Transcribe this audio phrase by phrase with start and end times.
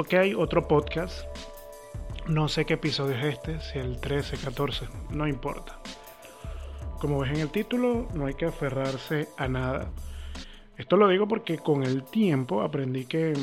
[0.00, 1.26] Ok, otro podcast.
[2.26, 5.78] No sé qué episodio es este, si el 13, 14, no importa.
[7.02, 9.90] Como ves en el título, no hay que aferrarse a nada.
[10.78, 13.34] Esto lo digo porque con el tiempo aprendí que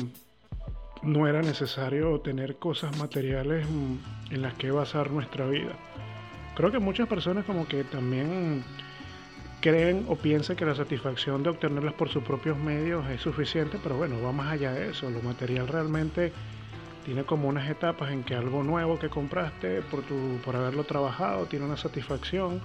[1.02, 3.64] no era necesario tener cosas materiales
[4.32, 5.76] en las que basar nuestra vida.
[6.56, 8.64] Creo que muchas personas como que también
[9.60, 13.96] creen o piensan que la satisfacción de obtenerlas por sus propios medios es suficiente, pero
[13.96, 15.10] bueno, va más allá de eso.
[15.10, 16.32] Lo material realmente
[17.04, 21.46] tiene como unas etapas en que algo nuevo que compraste por, tu, por haberlo trabajado
[21.46, 22.60] tiene una satisfacción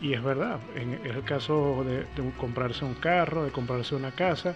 [0.00, 2.04] y es verdad, en, el caso de,
[2.36, 4.54] comprarse un carro, de comprarse una casa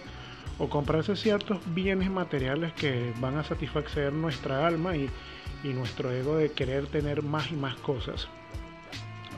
[0.59, 5.09] o comprarse ciertos bienes materiales que van a satisfacer nuestra alma y,
[5.65, 8.29] y nuestro ego de querer tener más y más cosas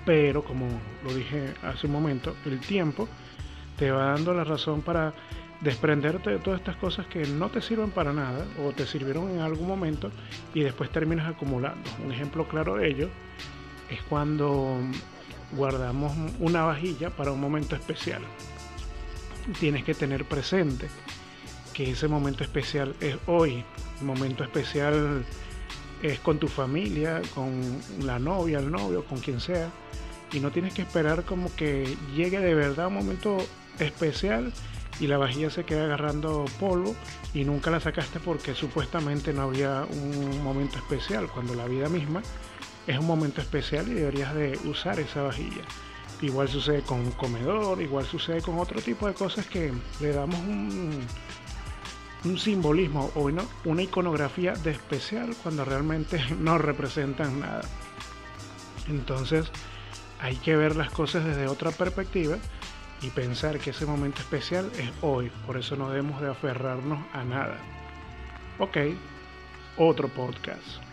[0.04, 0.66] pero como
[1.04, 3.08] lo dije hace un momento, el tiempo
[3.78, 5.12] te va dando la razón para
[5.60, 9.40] desprenderte de todas estas cosas que no te sirven para nada o te sirvieron en
[9.40, 10.10] algún momento
[10.54, 11.88] y después terminas acumulando.
[12.04, 13.08] Un ejemplo claro de ello
[13.88, 14.78] es cuando
[15.52, 18.22] guardamos una vajilla para un momento especial.
[19.60, 20.88] Tienes que tener presente
[21.72, 23.64] que ese momento especial es hoy.
[24.00, 25.24] Momento especial
[26.02, 29.70] es con tu familia, con la novia, el novio, con quien sea
[30.32, 33.36] y no tienes que esperar como que llegue de verdad un momento
[33.78, 34.52] especial
[35.00, 36.94] y la vajilla se queda agarrando polvo
[37.34, 42.22] y nunca la sacaste porque supuestamente no había un momento especial, cuando la vida misma
[42.86, 45.62] es un momento especial y deberías de usar esa vajilla.
[46.20, 50.38] Igual sucede con un comedor, igual sucede con otro tipo de cosas que le damos
[50.40, 51.00] un,
[52.24, 57.62] un simbolismo o una, una iconografía de especial cuando realmente no representan nada.
[58.88, 59.50] Entonces,
[60.20, 62.36] hay que ver las cosas desde otra perspectiva
[63.02, 67.24] y pensar que ese momento especial es hoy, por eso no debemos de aferrarnos a
[67.24, 67.58] nada.
[68.58, 68.76] Ok,
[69.76, 70.91] otro podcast.